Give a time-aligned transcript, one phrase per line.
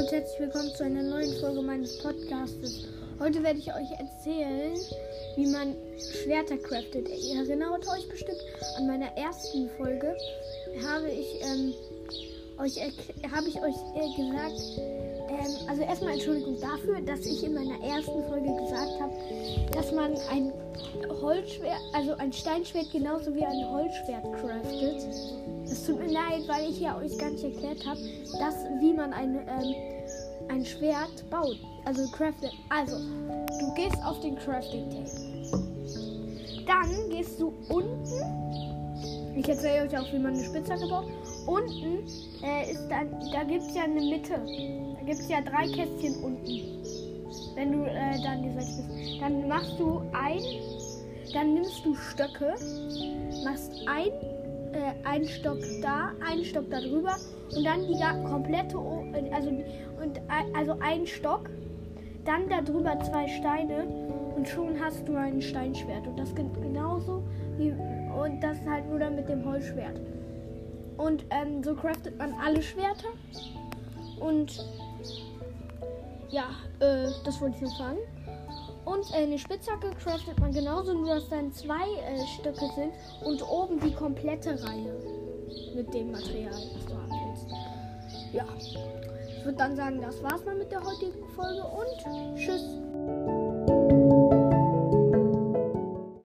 [0.00, 2.86] und herzlich willkommen zu einer neuen Folge meines Podcastes.
[3.18, 4.74] Heute werde ich euch erzählen,
[5.36, 7.06] wie man Schwerter craftet.
[7.08, 8.40] Ihr erinnert euch bestimmt
[8.78, 10.16] an meiner ersten Folge
[10.86, 11.74] habe ich ähm,
[12.58, 12.80] euch
[13.30, 14.60] habe ich euch äh, gesagt,
[15.28, 19.12] ähm, also erstmal Entschuldigung dafür, dass ich in meiner ersten Folge gesagt habe,
[19.72, 20.52] dass man ein
[21.20, 25.04] Holzschwert, also ein Steinschwert genauso wie ein Holzschwert craftet.
[26.20, 28.00] Leid, weil ich ja euch gar nicht erklärt habe,
[28.38, 29.74] dass wie man ein, ähm,
[30.48, 31.56] ein Schwert baut.
[31.84, 32.52] Also craftet.
[32.68, 35.10] Also, du gehst auf den Crafting Table.
[36.66, 39.36] Dann gehst du unten.
[39.36, 41.06] Ich erzähle euch auch, wie man eine Spitzhacke baut.
[41.46, 42.06] Unten
[42.42, 44.34] äh, ist dann, da gibt es ja eine Mitte.
[44.34, 46.84] Da gibt es ja drei Kästchen unten.
[47.54, 49.20] Wenn du äh, da an dieser Seite bist.
[49.20, 50.40] Dann machst du ein,
[51.32, 52.54] dann nimmst du Stöcke,
[53.44, 54.10] machst ein
[54.72, 57.16] äh, einen Stock da, einen Stock da drüber
[57.54, 58.78] und dann die komplette,
[59.32, 59.50] also,
[60.02, 61.50] und, äh, also ein Stock,
[62.24, 63.86] dann da drüber zwei Steine
[64.36, 66.06] und schon hast du ein Steinschwert.
[66.06, 67.22] Und das genauso
[67.56, 70.00] wie, und das halt nur dann mit dem Holzschwert.
[70.96, 73.08] Und ähm, so craftet man alle Schwerter.
[74.18, 74.64] Und
[76.30, 76.44] ja,
[76.80, 77.98] äh, das wollte ich noch sagen.
[78.84, 82.92] Und äh, eine Spitzhacke craftet man genauso, nur dass dann zwei äh, Stücke sind
[83.24, 84.94] und oben die komplette Reihe
[85.74, 87.46] mit dem Material, das du haben willst.
[88.32, 92.62] Ja, ich würde dann sagen, das war's mal mit der heutigen Folge und tschüss.